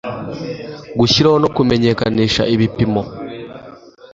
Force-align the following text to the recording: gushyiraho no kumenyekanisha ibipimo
gushyiraho 0.99 1.37
no 1.43 1.49
kumenyekanisha 1.55 2.41
ibipimo 2.53 3.01